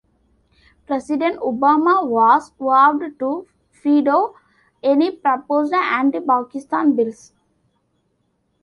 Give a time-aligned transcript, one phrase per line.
[0.87, 3.45] President Obama has vowed to
[3.83, 4.33] veto
[4.81, 7.31] any proposed anti-Pakistan bills.